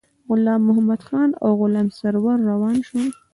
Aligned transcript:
غلام 0.29 0.61
محمدخان 0.69 1.29
او 1.43 1.49
غلام 1.61 1.87
سرور 1.99 2.37
روان 2.51 2.77
شول. 2.87 3.09